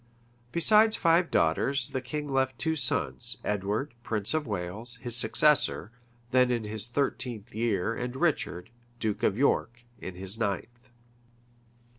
[0.51, 5.91] Besides five daughters, this king left two sons; Edward, prince of Wales, his successor,
[6.31, 10.89] then in his thirteenth year and Richard, duke of York, in his ninth.